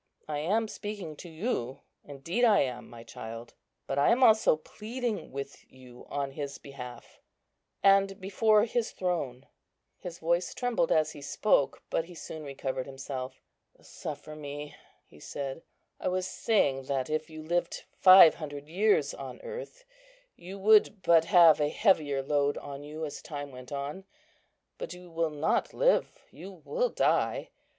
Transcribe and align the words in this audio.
I 0.27 0.39
am 0.39 0.67
speaking 0.67 1.15
to 1.17 1.29
you, 1.29 1.81
indeed 2.03 2.43
I 2.43 2.61
am, 2.61 2.89
my 2.89 3.03
child; 3.03 3.53
but 3.85 3.99
I 3.99 4.09
am 4.09 4.23
also 4.23 4.55
pleading 4.55 5.31
with 5.31 5.63
you 5.71 6.07
on 6.09 6.31
His 6.31 6.57
behalf, 6.57 7.19
and 7.83 8.19
before 8.19 8.65
His 8.65 8.89
throne." 8.91 9.45
His 9.99 10.17
voice 10.17 10.55
trembled 10.55 10.91
as 10.91 11.11
he 11.11 11.21
spoke, 11.21 11.83
but 11.91 12.05
he 12.05 12.15
soon 12.15 12.41
recovered 12.41 12.87
himself. 12.87 13.43
"Suffer 13.79 14.35
me," 14.35 14.75
he 15.05 15.19
said. 15.19 15.61
"I 15.99 16.07
was 16.07 16.25
saying 16.25 16.85
that 16.85 17.07
if 17.07 17.29
you 17.29 17.43
lived 17.43 17.83
five 17.95 18.33
hundred 18.33 18.67
years 18.67 19.13
on 19.13 19.39
earth, 19.41 19.85
you 20.35 20.57
would 20.57 21.03
but 21.03 21.25
have 21.25 21.61
a 21.61 21.69
heavier 21.69 22.23
load 22.23 22.57
on 22.57 22.81
you 22.81 23.05
as 23.05 23.21
time 23.21 23.51
went 23.51 23.71
on. 23.71 24.05
But 24.79 24.93
you 24.95 25.11
will 25.11 25.29
not 25.29 25.75
live, 25.75 26.23
you 26.31 26.63
will 26.65 26.89
die. 26.89 27.51